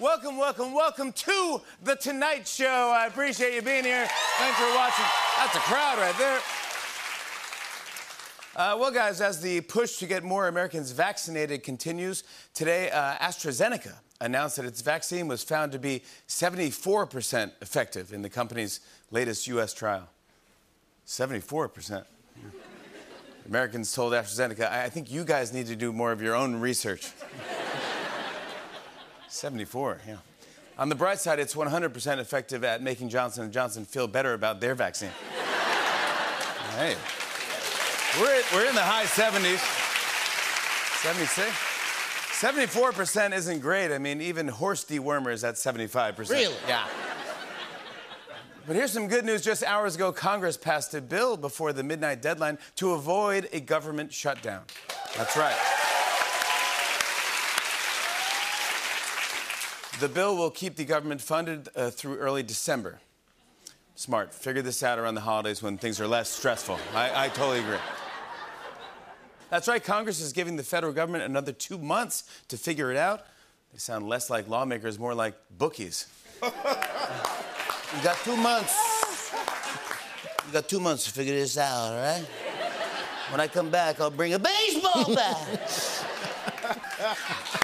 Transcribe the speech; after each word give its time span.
Welcome, 0.00 0.38
welcome, 0.38 0.74
welcome 0.74 1.12
to 1.12 1.62
The 1.84 1.94
Tonight 1.94 2.48
Show. 2.48 2.92
I 2.92 3.06
appreciate 3.06 3.54
you 3.54 3.62
being 3.62 3.84
here. 3.84 4.08
Thanks 4.38 4.58
for 4.58 4.74
watching. 4.74 5.04
That's 5.38 5.54
a 5.54 5.60
crowd 5.60 5.98
right 5.98 6.18
there. 6.18 6.40
Uh, 8.56 8.76
well, 8.76 8.90
guys, 8.90 9.20
as 9.20 9.40
the 9.40 9.60
push 9.60 9.98
to 9.98 10.06
get 10.08 10.24
more 10.24 10.48
Americans 10.48 10.90
vaccinated 10.90 11.62
continues, 11.62 12.24
today 12.54 12.90
uh, 12.90 13.14
AstraZeneca 13.18 13.92
announced 14.20 14.56
that 14.56 14.64
its 14.64 14.80
vaccine 14.80 15.28
was 15.28 15.44
found 15.44 15.70
to 15.70 15.78
be 15.78 16.02
74% 16.26 17.52
effective 17.62 18.12
in 18.12 18.20
the 18.20 18.30
company's 18.30 18.80
latest 19.12 19.46
U.S. 19.46 19.72
trial. 19.72 20.08
74%. 21.06 22.04
Americans 23.46 23.92
told 23.94 24.12
AstraZeneca, 24.12 24.68
I 24.68 24.86
I 24.86 24.88
think 24.88 25.08
you 25.08 25.24
guys 25.24 25.52
need 25.52 25.68
to 25.68 25.76
do 25.76 25.92
more 25.92 26.10
of 26.10 26.20
your 26.20 26.34
own 26.34 26.56
research. 26.56 27.12
74, 29.34 30.00
yeah. 30.06 30.16
On 30.76 30.88
the 30.88 30.94
bright 30.94 31.20
side, 31.20 31.38
it's 31.38 31.54
100% 31.54 32.18
effective 32.18 32.64
at 32.64 32.82
making 32.82 33.08
Johnson 33.08 33.50
& 33.52 33.52
Johnson 33.52 33.84
feel 33.84 34.08
better 34.08 34.34
about 34.34 34.60
their 34.60 34.74
vaccine. 34.74 35.10
hey, 36.76 36.96
we're, 38.20 38.42
we're 38.52 38.66
in 38.66 38.74
the 38.74 38.80
high 38.80 39.04
70s. 39.04 39.58
76? 41.02 41.48
74% 42.40 43.34
isn't 43.34 43.60
great. 43.60 43.94
I 43.94 43.98
mean, 43.98 44.20
even 44.20 44.48
horse 44.48 44.84
dewormer 44.84 45.32
is 45.32 45.44
at 45.44 45.54
75%. 45.54 46.30
Really? 46.30 46.54
Yeah. 46.66 46.86
But 48.66 48.76
here's 48.76 48.92
some 48.92 49.08
good 49.08 49.24
news. 49.24 49.42
Just 49.42 49.62
hours 49.62 49.94
ago, 49.94 50.10
Congress 50.10 50.56
passed 50.56 50.94
a 50.94 51.00
bill 51.00 51.36
before 51.36 51.72
the 51.72 51.82
midnight 51.82 52.22
deadline 52.22 52.58
to 52.76 52.92
avoid 52.92 53.48
a 53.52 53.60
government 53.60 54.12
shutdown. 54.12 54.62
That's 55.16 55.36
right. 55.36 55.83
The 60.00 60.08
bill 60.08 60.36
will 60.36 60.50
keep 60.50 60.74
the 60.76 60.84
government 60.84 61.20
funded 61.20 61.68
uh, 61.76 61.90
through 61.90 62.16
early 62.16 62.42
December. 62.42 62.98
Smart. 63.94 64.34
Figure 64.34 64.60
this 64.60 64.82
out 64.82 64.98
around 64.98 65.14
the 65.14 65.20
holidays 65.20 65.62
when 65.62 65.78
things 65.78 66.00
are 66.00 66.08
less 66.08 66.28
stressful. 66.28 66.78
I, 66.94 67.26
I 67.26 67.28
totally 67.28 67.60
agree. 67.60 67.78
That's 69.50 69.68
right, 69.68 69.82
Congress 69.82 70.20
is 70.20 70.32
giving 70.32 70.56
the 70.56 70.64
federal 70.64 70.92
government 70.92 71.22
another 71.22 71.52
two 71.52 71.78
months 71.78 72.24
to 72.48 72.56
figure 72.56 72.90
it 72.90 72.96
out. 72.96 73.24
They 73.72 73.78
sound 73.78 74.08
less 74.08 74.30
like 74.30 74.48
lawmakers, 74.48 74.98
more 74.98 75.14
like 75.14 75.36
bookies. 75.56 76.08
You 76.42 76.50
got 78.02 78.16
two 78.24 78.36
months. 78.36 79.32
You 80.46 80.52
got 80.52 80.68
two 80.68 80.80
months 80.80 81.04
to 81.04 81.10
figure 81.12 81.34
this 81.34 81.56
out, 81.56 81.92
all 81.92 81.96
right? 81.96 82.26
When 83.30 83.40
I 83.40 83.46
come 83.46 83.70
back, 83.70 84.00
I'll 84.00 84.10
bring 84.10 84.34
a 84.34 84.38
baseball 84.40 85.14
bat. 85.14 86.04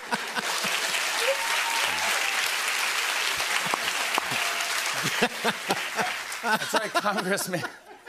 That's 6.43 6.75
right, 6.75 6.91
Congressman. 6.93 7.62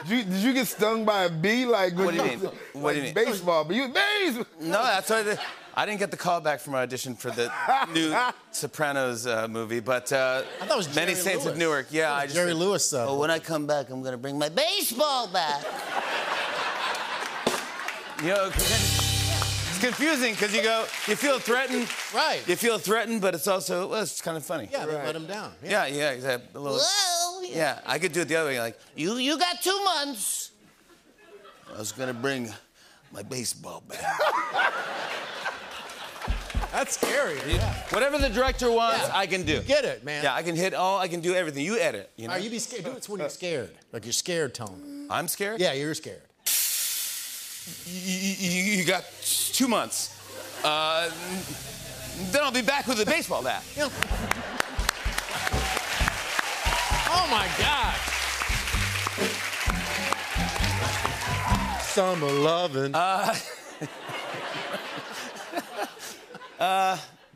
Did 0.06 0.10
you, 0.18 0.24
did 0.24 0.42
you 0.42 0.52
get 0.52 0.66
stung 0.66 1.04
by 1.04 1.24
a 1.24 1.28
bee 1.30 1.64
like 1.66 1.94
What 1.94 2.10
do 2.14 2.16
you 2.16 2.22
mean? 2.28 2.42
like 2.42 2.54
What 2.72 2.92
do 2.92 2.98
you 2.98 3.04
mean? 3.04 3.14
baseball? 3.14 3.64
But 3.64 3.76
you 3.76 3.88
baseball. 3.88 4.46
No, 4.60 4.82
that's 4.82 5.08
what 5.10 5.26
I, 5.28 5.38
I 5.82 5.86
didn't 5.86 6.00
get 6.00 6.10
the 6.10 6.16
call 6.16 6.40
back 6.40 6.60
from 6.60 6.72
my 6.74 6.82
audition 6.82 7.14
for 7.14 7.30
the 7.30 7.50
new 7.94 8.14
Sopranos 8.50 9.26
uh, 9.26 9.46
movie, 9.48 9.80
but 9.80 10.12
uh, 10.12 10.42
I 10.60 10.66
thought 10.66 10.74
it 10.74 10.76
was 10.76 10.94
Many 10.94 11.12
Jerry 11.12 11.22
Saints 11.24 11.46
of 11.46 11.56
Newark. 11.56 11.86
Yeah, 11.90 12.12
I 12.12 12.24
just 12.24 12.34
Jerry 12.34 12.52
Lewis. 12.54 12.92
Uh, 12.92 13.06
Oh, 13.08 13.18
when 13.18 13.30
I 13.30 13.38
come 13.38 13.66
back, 13.66 13.90
I'm 13.90 14.02
gonna 14.02 14.18
bring 14.18 14.38
my 14.38 14.48
baseball 14.48 15.28
back. 15.28 15.62
You 18.22 18.28
know, 18.28 18.50
'cause 18.50 18.68
then- 18.68 18.80
it's 18.80 19.01
confusing 19.82 20.32
because 20.32 20.54
you 20.54 20.62
go, 20.62 20.82
you 21.08 21.16
feel 21.16 21.38
threatened. 21.38 21.88
Right. 22.14 22.40
You 22.46 22.56
feel 22.56 22.78
threatened, 22.78 23.20
but 23.20 23.34
it's 23.34 23.48
also, 23.48 23.88
well, 23.88 24.02
it's 24.02 24.20
kind 24.20 24.36
of 24.36 24.44
funny. 24.44 24.68
yeah, 24.70 24.86
they 24.86 24.94
Right. 24.94 25.06
let 25.06 25.16
him 25.16 25.26
down. 25.26 25.52
Yeah, 25.62 25.86
Yeah. 25.86 25.94
yeah, 25.94 26.10
exactly. 26.10 26.48
A 26.54 26.58
little, 26.60 26.78
Whoa. 26.78 27.42
yeah, 27.42 27.80
I 27.84 27.98
could 27.98 28.12
do 28.12 28.20
it 28.22 28.28
the 28.28 28.36
other 28.36 28.50
way, 28.50 28.60
like, 28.60 28.78
You 28.96 29.16
you 29.16 29.36
got 29.38 29.60
two 29.62 29.78
months. 29.84 30.50
I 31.74 31.78
was 31.78 31.92
gonna 31.92 32.14
bring 32.14 32.52
my 33.12 33.22
baseball 33.22 33.82
bat. 33.88 34.00
That's 36.72 36.94
scary. 36.94 37.38
Yeah. 37.46 37.74
whatever 37.90 38.16
the 38.18 38.30
director 38.30 38.70
wants, 38.70 39.00
Yeah. 39.06 39.10
I 39.18 39.26
can 39.26 39.42
do. 39.42 39.60
Get 39.62 39.84
it, 39.84 40.04
man. 40.04 40.24
Yeah, 40.24 40.34
I 40.34 40.42
can 40.42 40.56
hit 40.56 40.72
all, 40.74 40.98
I 40.98 41.08
can 41.08 41.20
do 41.20 41.34
everything. 41.34 41.64
You 41.66 41.76
edit, 41.78 42.10
you 42.16 42.26
know? 42.28 42.32
All 42.32 42.38
right, 42.38 42.44
you 42.44 42.48
be 42.50 42.58
scared. 42.58 42.84
Do 42.84 42.92
it 42.92 43.06
when 43.08 43.20
you're 43.20 43.28
scared. 43.28 43.74
Like 43.92 44.04
you're 44.06 44.12
scared 44.14 44.54
tone. 44.54 45.06
I'm 45.10 45.28
scared? 45.28 45.60
Yeah, 45.60 45.72
you're 45.74 45.94
scared. 45.94 46.22
You, 47.86 48.34
you, 48.38 48.62
you 48.78 48.84
got 48.84 49.04
two 49.22 49.68
months. 49.68 50.18
Uh, 50.64 51.10
then 52.30 52.42
I'll 52.42 52.52
be 52.52 52.62
back 52.62 52.86
with 52.86 53.00
a 53.00 53.06
baseball 53.06 53.42
bat. 53.42 53.64
Yeah. 53.76 53.88
Oh 57.08 57.26
my 57.30 57.48
God. 57.58 57.96
Summer 61.82 62.30
loving. 62.30 62.94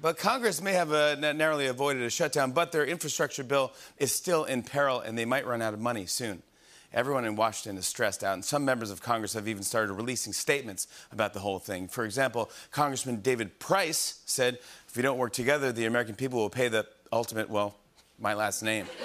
But 0.06 0.18
Congress 0.18 0.62
may 0.62 0.74
have 0.74 0.92
uh, 0.92 1.16
narrowly 1.32 1.66
avoided 1.66 2.02
a 2.02 2.10
shutdown, 2.10 2.52
but 2.52 2.70
their 2.70 2.84
infrastructure 2.84 3.42
bill 3.42 3.72
is 3.98 4.12
still 4.12 4.44
in 4.44 4.62
peril 4.62 5.00
and 5.00 5.18
they 5.18 5.24
might 5.24 5.44
run 5.44 5.60
out 5.60 5.74
of 5.74 5.80
money 5.80 6.06
soon. 6.06 6.44
Everyone 6.92 7.24
in 7.24 7.36
Washington 7.36 7.76
is 7.78 7.86
stressed 7.86 8.22
out, 8.24 8.34
and 8.34 8.44
some 8.44 8.64
members 8.64 8.90
of 8.90 9.02
Congress 9.02 9.32
have 9.34 9.48
even 9.48 9.62
started 9.62 9.92
releasing 9.92 10.32
statements 10.32 10.86
about 11.12 11.34
the 11.34 11.40
whole 11.40 11.58
thing. 11.58 11.88
For 11.88 12.04
example, 12.04 12.50
Congressman 12.70 13.20
David 13.20 13.58
Price 13.58 14.20
said, 14.24 14.58
If 14.88 14.96
we 14.96 15.02
don't 15.02 15.18
work 15.18 15.32
together, 15.32 15.72
the 15.72 15.86
American 15.86 16.14
people 16.14 16.38
will 16.38 16.50
pay 16.50 16.68
the 16.68 16.86
ultimate, 17.12 17.50
well, 17.50 17.76
my 18.18 18.34
last 18.34 18.62
name. 18.62 18.86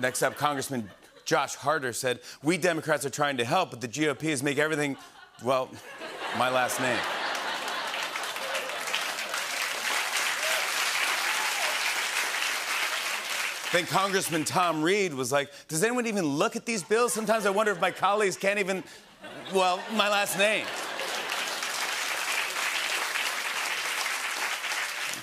Next 0.00 0.22
up, 0.22 0.36
Congressman 0.36 0.90
Josh 1.24 1.54
Harder 1.54 1.92
said, 1.92 2.20
We 2.42 2.56
Democrats 2.56 3.06
are 3.06 3.10
trying 3.10 3.36
to 3.38 3.44
help, 3.44 3.70
but 3.70 3.80
the 3.80 3.88
GOP 3.88 4.24
is 4.24 4.42
making 4.42 4.62
everything, 4.62 4.96
well, 5.42 5.70
my 6.36 6.50
last 6.50 6.80
name. 6.80 6.98
Then 13.74 13.86
Congressman 13.86 14.44
Tom 14.44 14.84
Reed 14.84 15.14
was 15.14 15.32
like, 15.32 15.50
Does 15.66 15.82
anyone 15.82 16.06
even 16.06 16.24
look 16.24 16.54
at 16.54 16.64
these 16.64 16.84
bills? 16.84 17.12
Sometimes 17.12 17.44
I 17.44 17.50
wonder 17.50 17.72
if 17.72 17.80
my 17.80 17.90
colleagues 17.90 18.36
can't 18.36 18.60
even, 18.60 18.84
well, 19.52 19.80
my 19.94 20.08
last 20.08 20.38
name. 20.38 20.64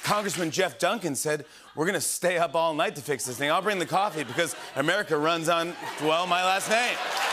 Congressman 0.03 0.51
Jeff 0.51 0.77
Duncan 0.79 1.15
said, 1.15 1.45
We're 1.77 1.85
to 1.93 2.01
stay 2.01 2.39
up 2.39 2.53
all 2.53 2.73
night 2.73 2.97
to 2.97 3.01
fix 3.01 3.23
this 3.23 3.37
thing. 3.37 3.49
I'll 3.49 3.61
bring 3.61 3.79
the 3.79 3.85
coffee 3.85 4.25
because 4.25 4.53
America 4.75 5.17
runs 5.17 5.47
on, 5.47 5.73
well, 6.01 6.27
my 6.27 6.43
last 6.43 6.69
name. 6.69 7.30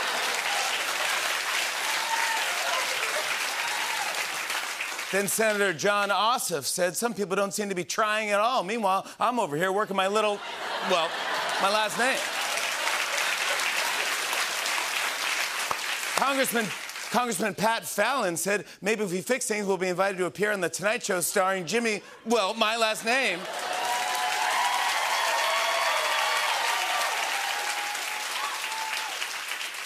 Then 5.11 5.27
Senator 5.27 5.73
Jon 5.73 6.09
Ossoff 6.09 6.65
said, 6.65 6.95
Some 6.95 7.15
people 7.15 7.35
don't 7.35 7.53
seem 7.53 7.69
to 7.69 7.75
be 7.75 7.83
trying 7.83 8.29
at 8.29 8.39
all. 8.39 8.63
Meanwhile, 8.63 9.07
I'm 9.19 9.39
over 9.39 9.57
here 9.57 9.71
working 9.71 9.95
my 9.95 10.07
little, 10.07 10.39
well, 10.91 11.09
my 11.61 11.69
last 11.71 11.97
name. 11.97 12.17
Congressman, 16.15 16.65
Congressman 17.11 17.55
Pat 17.55 17.85
Fallon 17.85 18.37
said, 18.37 18.65
maybe 18.81 19.03
if 19.03 19.11
we 19.11 19.21
fix 19.21 19.47
things, 19.47 19.65
we'll 19.65 19.77
be 19.77 19.87
invited 19.87 20.17
to 20.17 20.25
appear 20.25 20.51
on 20.51 20.61
The 20.61 20.69
Tonight 20.69 21.03
Show 21.03 21.21
starring 21.21 21.65
Jimmy, 21.65 22.03
well, 22.25 22.53
my 22.53 22.75
last 22.75 23.03
name. 23.03 23.39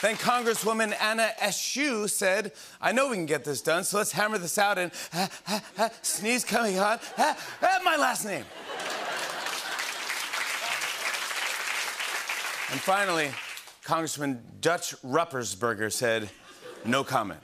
Then 0.03 0.17
Congresswoman 0.17 0.93
Anna 1.01 1.29
Eshoo 1.39 2.09
said, 2.09 2.51
I 2.81 2.91
know 2.91 3.07
we 3.07 3.15
can 3.15 3.25
get 3.25 3.45
this 3.45 3.61
done, 3.61 3.85
so 3.85 3.99
let's 3.99 4.11
hammer 4.11 4.37
this 4.37 4.57
out 4.57 4.77
and 4.77 4.91
ha, 5.13 5.29
ha, 5.45 5.63
ha, 5.77 5.89
sneeze 6.01 6.43
coming 6.43 6.77
on. 6.77 6.99
Ha, 7.15 7.37
ha, 7.61 7.79
my 7.85 7.95
last 7.95 8.25
name. 8.25 8.43
and 12.69 12.81
finally, 12.81 13.31
Congressman 13.85 14.41
Dutch 14.59 14.93
Ruppersberger 15.03 15.89
said, 15.89 16.29
no 16.83 17.05
comment. 17.05 17.39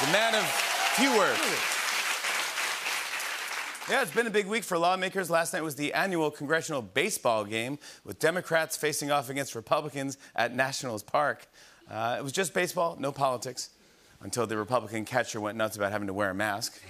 the 0.00 0.10
man 0.10 0.34
of 0.34 0.44
few 0.96 1.16
words. 1.16 1.75
Yeah, 3.88 4.02
it's 4.02 4.10
been 4.10 4.26
a 4.26 4.30
big 4.30 4.48
week 4.48 4.64
for 4.64 4.76
lawmakers. 4.76 5.30
Last 5.30 5.52
night 5.52 5.62
was 5.62 5.76
the 5.76 5.94
annual 5.94 6.32
congressional 6.32 6.82
baseball 6.82 7.44
game 7.44 7.78
with 8.04 8.18
Democrats 8.18 8.76
facing 8.76 9.12
off 9.12 9.30
against 9.30 9.54
Republicans 9.54 10.18
at 10.34 10.52
Nationals 10.52 11.04
Park. 11.04 11.46
Uh, 11.88 12.16
it 12.18 12.22
was 12.24 12.32
just 12.32 12.52
baseball, 12.52 12.96
no 12.98 13.12
politics, 13.12 13.70
until 14.22 14.44
the 14.44 14.56
Republican 14.56 15.04
catcher 15.04 15.40
went 15.40 15.56
nuts 15.56 15.76
about 15.76 15.92
having 15.92 16.08
to 16.08 16.12
wear 16.12 16.30
a 16.30 16.34
mask. 16.34 16.82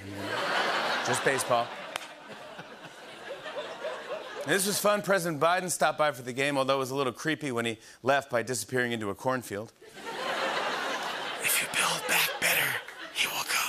just 1.07 1.23
baseball. 1.23 1.67
This 4.47 4.67
was 4.67 4.79
fun. 4.79 5.03
President 5.03 5.39
Biden 5.39 5.71
stopped 5.71 5.99
by 5.99 6.13
for 6.13 6.23
the 6.23 6.33
game, 6.33 6.57
although 6.57 6.77
it 6.77 6.79
was 6.79 6.93
a 6.93 6.95
little 6.95 7.13
creepy 7.13 7.53
when 7.53 7.67
he 7.67 7.79
left 8.03 8.31
by 8.31 8.43
disappearing 8.43 8.93
into 8.93 9.11
a 9.11 9.15
cornfield. 9.15 9.73
if 11.43 11.61
you 11.61 11.69
build 11.77 12.09
back 12.09 12.31
better, 12.41 12.69
he 13.13 13.27
will 13.27 13.45
come. 13.45 13.66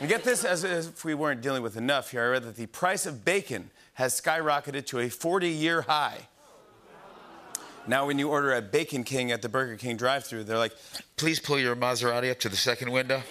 And 0.00 0.08
get 0.08 0.24
this, 0.24 0.44
as 0.44 0.64
if 0.64 1.04
we 1.04 1.14
weren't 1.14 1.42
dealing 1.42 1.62
with 1.62 1.76
enough 1.76 2.10
here, 2.10 2.22
I 2.24 2.28
read 2.28 2.42
that 2.44 2.56
the 2.56 2.66
price 2.66 3.06
of 3.06 3.24
bacon 3.24 3.70
has 3.94 4.18
skyrocketed 4.18 4.86
to 4.86 5.00
a 5.00 5.08
40 5.08 5.48
year 5.48 5.82
high. 5.82 6.28
Now, 7.86 8.06
when 8.06 8.18
you 8.18 8.28
order 8.28 8.52
a 8.54 8.62
Bacon 8.62 9.02
King 9.02 9.32
at 9.32 9.42
the 9.42 9.48
Burger 9.48 9.76
King 9.76 9.96
drive 9.96 10.24
thru 10.24 10.44
they're 10.44 10.56
like, 10.56 10.74
please 11.16 11.40
pull 11.40 11.58
your 11.58 11.74
Maserati 11.74 12.30
up 12.30 12.38
to 12.40 12.48
the 12.48 12.56
second 12.56 12.92
window. 12.92 13.22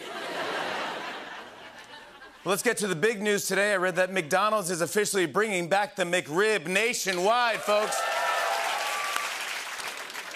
let's 2.44 2.62
get 2.62 2.76
to 2.78 2.88
the 2.88 2.96
big 2.96 3.22
news 3.22 3.48
today. 3.48 3.72
I 3.72 3.78
read 3.78 3.96
that 3.96 4.12
McDonald's 4.12 4.70
is 4.70 4.82
officially 4.82 5.26
bringing 5.26 5.70
back 5.70 5.96
the 5.96 6.04
McRib 6.04 6.68
nationwide, 6.68 7.62
folks. 7.62 7.98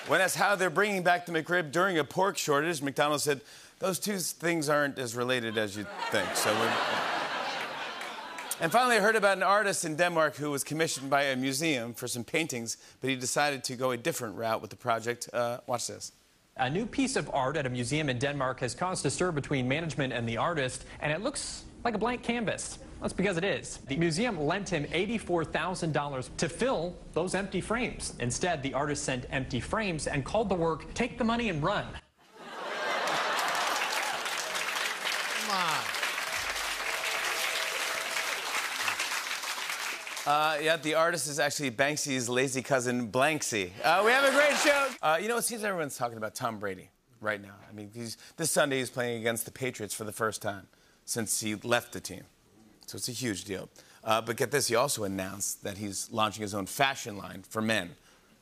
When 0.07 0.21
asked 0.21 0.37
how 0.37 0.55
they're 0.55 0.69
bringing 0.69 1.03
back 1.03 1.25
the 1.25 1.33
McRib 1.33 1.71
during 1.71 1.97
a 1.97 2.03
pork 2.03 2.37
shortage, 2.37 2.81
McDonald's 2.81 3.23
said, 3.23 3.41
those 3.79 3.99
two 3.99 4.17
things 4.17 4.69
aren't 4.69 4.97
as 4.99 5.15
related 5.15 5.57
as 5.57 5.75
you 5.77 5.85
think. 6.11 6.35
So. 6.35 6.51
And 8.61 8.71
finally, 8.71 8.95
I 8.95 8.99
heard 9.01 9.17
about 9.17 9.35
an 9.35 9.43
artist 9.43 9.83
in 9.83 9.97
Denmark 9.97 10.37
who 10.37 10.49
was 10.49 10.63
commissioned 10.63 11.09
by 11.09 11.23
a 11.23 11.35
museum 11.35 11.93
for 11.93 12.07
some 12.07 12.23
paintings, 12.23 12.77
but 13.01 13.09
he 13.09 13.17
decided 13.17 13.65
to 13.65 13.75
go 13.75 13.91
a 13.91 13.97
different 13.97 14.37
route 14.37 14.61
with 14.61 14.69
the 14.69 14.77
project. 14.77 15.29
Uh, 15.33 15.57
watch 15.67 15.87
this. 15.87 16.13
A 16.55 16.69
new 16.69 16.85
piece 16.85 17.17
of 17.17 17.29
art 17.33 17.57
at 17.57 17.65
a 17.65 17.69
museum 17.69 18.07
in 18.07 18.17
Denmark 18.17 18.61
has 18.61 18.73
caused 18.73 19.05
a 19.05 19.09
stir 19.09 19.33
between 19.33 19.67
management 19.67 20.13
and 20.13 20.25
the 20.27 20.37
artist, 20.37 20.85
and 21.01 21.11
it 21.11 21.21
looks 21.21 21.65
like 21.83 21.95
a 21.95 21.97
blank 21.97 22.23
canvas. 22.23 22.79
That's 23.01 23.11
because 23.11 23.35
it 23.35 23.43
is. 23.43 23.79
The 23.89 23.97
museum 23.97 24.39
lent 24.39 24.69
him 24.69 24.85
$84,000 24.85 26.29
to 26.37 26.47
fill 26.47 26.95
those 27.11 27.35
empty 27.35 27.59
frames. 27.59 28.13
Instead, 28.21 28.63
the 28.63 28.73
artist 28.73 29.03
sent 29.03 29.25
empty 29.31 29.59
frames 29.59 30.07
and 30.07 30.23
called 30.23 30.47
the 30.47 30.55
work 30.55 30.93
Take 30.93 31.17
the 31.17 31.25
Money 31.25 31.49
and 31.49 31.61
Run. 31.61 31.85
Uh, 40.25 40.57
yeah, 40.61 40.75
the 40.77 40.95
artist 40.95 41.27
is 41.27 41.39
actually 41.39 41.69
Banksy's 41.69 42.27
lazy 42.27 42.63
cousin, 42.63 43.11
Blanksy. 43.11 43.69
Uh, 43.83 44.01
we 44.03 44.11
have 44.11 44.23
a 44.27 44.31
great 44.35 44.57
show. 44.57 44.87
Uh, 45.01 45.19
you 45.21 45.27
know, 45.27 45.37
it 45.37 45.43
seems 45.43 45.63
everyone's 45.63 45.95
talking 45.97 46.17
about 46.17 46.33
Tom 46.33 46.57
Brady 46.57 46.89
right 47.21 47.39
now. 47.39 47.53
I 47.69 47.73
mean, 47.73 47.91
he's, 47.93 48.17
this 48.35 48.49
Sunday 48.49 48.79
he's 48.79 48.89
playing 48.89 49.19
against 49.19 49.45
the 49.45 49.51
Patriots 49.51 49.93
for 49.93 50.03
the 50.03 50.11
first 50.11 50.41
time 50.41 50.65
since 51.05 51.39
he 51.41 51.53
left 51.55 51.93
the 51.93 51.99
team. 51.99 52.23
So 52.87 52.95
it's 52.95 53.07
a 53.07 53.11
huge 53.11 53.43
deal. 53.43 53.69
Uh, 54.03 54.19
but 54.21 54.35
get 54.35 54.49
this, 54.49 54.67
he 54.67 54.75
also 54.75 55.03
announced 55.03 55.63
that 55.63 55.77
he's 55.77 56.09
launching 56.11 56.41
his 56.41 56.55
own 56.55 56.65
fashion 56.65 57.17
line 57.17 57.43
for 57.47 57.61
men 57.61 57.91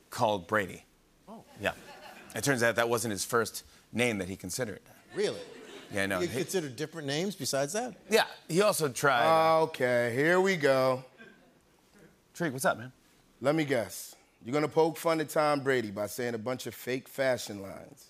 called 0.08 0.46
Brady. 0.46 0.84
Oh. 1.28 1.42
Yeah. 1.60 1.72
It 2.34 2.44
turns 2.44 2.62
out 2.62 2.76
that 2.76 2.88
wasn't 2.88 3.12
his 3.12 3.26
first 3.26 3.62
name 3.92 4.18
that 4.18 4.28
he 4.28 4.36
considered. 4.36 4.80
Really? 5.14 5.40
Yeah, 5.92 6.06
no. 6.06 6.20
He- 6.20 6.28
considered 6.28 6.76
different 6.76 7.06
names 7.06 7.34
besides 7.34 7.74
that? 7.74 7.94
yeah, 8.08 8.24
he 8.48 8.62
also 8.62 8.88
tried. 8.88 9.60
Okay, 9.64 10.12
here 10.14 10.40
we 10.40 10.56
go. 10.56 11.04
Tariq, 12.34 12.52
what's 12.52 12.64
up, 12.64 12.78
man? 12.78 12.90
Let 13.40 13.54
me 13.54 13.64
guess. 13.64 14.16
You're 14.44 14.52
gonna 14.52 14.66
poke 14.66 14.96
fun 14.96 15.20
at 15.20 15.28
Tom 15.28 15.60
Brady 15.60 15.92
by 15.92 16.06
saying 16.06 16.34
a 16.34 16.38
bunch 16.38 16.66
of 16.66 16.74
fake 16.74 17.08
fashion 17.08 17.62
lines. 17.62 18.06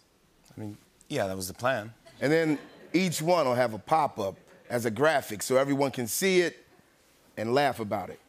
I 0.56 0.60
mean, 0.60 0.78
yeah, 1.10 1.26
that 1.26 1.36
was 1.36 1.48
the 1.48 1.54
plan. 1.54 1.92
And 2.22 2.32
then 2.32 2.58
each 2.94 3.20
one 3.20 3.44
will 3.44 3.54
have 3.54 3.74
a 3.74 3.78
pop 3.78 4.18
up 4.18 4.36
as 4.70 4.86
a 4.86 4.90
graphic 4.90 5.42
so 5.42 5.58
everyone 5.58 5.90
can 5.90 6.06
see 6.06 6.40
it 6.40 6.64
and 7.36 7.52
laugh 7.52 7.80
about 7.80 8.08
it. 8.08 8.20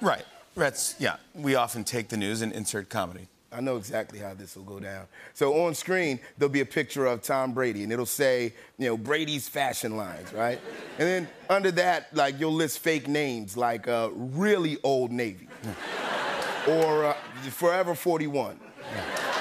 Right. 0.00 0.24
That's, 0.54 0.94
yeah, 0.98 1.16
we 1.34 1.54
often 1.54 1.84
take 1.84 2.08
the 2.08 2.16
news 2.16 2.40
and 2.40 2.50
insert 2.52 2.88
comedy. 2.88 3.28
I 3.56 3.60
know 3.60 3.78
exactly 3.78 4.18
how 4.18 4.34
this 4.34 4.54
will 4.54 4.64
go 4.64 4.78
down. 4.78 5.06
So 5.32 5.64
on 5.64 5.74
screen, 5.74 6.20
there'll 6.36 6.52
be 6.52 6.60
a 6.60 6.66
picture 6.66 7.06
of 7.06 7.22
Tom 7.22 7.54
Brady, 7.54 7.84
and 7.84 7.90
it'll 7.90 8.04
say, 8.04 8.52
you 8.76 8.86
know, 8.86 8.98
Brady's 8.98 9.48
fashion 9.48 9.96
lines, 9.96 10.30
right? 10.34 10.60
And 10.98 11.08
then 11.08 11.28
under 11.48 11.70
that, 11.70 12.14
like, 12.14 12.38
you'll 12.38 12.52
list 12.52 12.80
fake 12.80 13.08
names 13.08 13.56
like 13.56 13.88
uh, 13.88 14.10
really 14.12 14.76
old 14.82 15.10
Navy 15.10 15.48
or 16.68 17.06
uh, 17.06 17.14
Forever 17.48 17.94
41. 17.94 18.60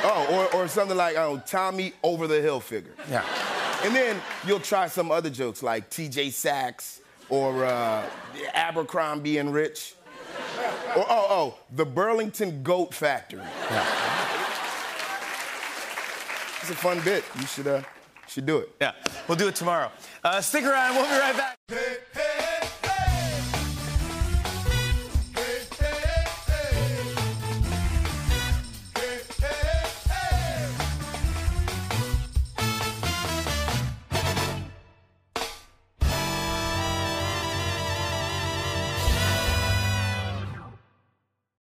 Oh, 0.06 0.50
or, 0.53 0.62
or 0.62 0.67
something 0.69 0.95
like, 0.95 1.17
oh, 1.17 1.41
Tommy 1.45 1.91
Over 2.01 2.27
the 2.27 2.39
Hill 2.39 2.62
figure. 2.62 2.94
Yeah. 3.09 3.25
And 3.83 3.94
then 3.94 4.21
you'll 4.47 4.62
try 4.62 4.88
some 4.88 5.12
other 5.12 5.29
jokes 5.29 5.62
like 5.62 5.89
TJ 5.89 6.31
Sachs 6.31 7.01
or 7.27 7.65
uh, 7.65 8.07
Abercrombie 8.53 9.39
and 9.39 9.53
Rich. 9.53 9.95
Or, 10.95 11.06
oh, 11.09 11.27
oh, 11.30 11.57
the 11.75 11.86
Burlington 11.86 12.63
Goat 12.63 12.94
Factory. 12.94 13.42
It's 16.62 16.69
a 16.69 16.75
fun 16.75 17.01
bit. 17.01 17.24
You 17.39 17.45
should, 17.45 17.68
uh, 17.68 17.81
should 18.27 18.45
do 18.45 18.59
it. 18.59 18.69
Yeah. 18.80 18.94
We'll 19.27 19.38
do 19.38 19.47
it 19.50 19.56
tomorrow. 19.56 19.92
Uh, 20.24 20.39
stick 20.39 20.63
around. 20.63 20.95
We'll 20.95 21.06
be 21.06 21.19
right 21.19 21.36
back. 21.36 21.57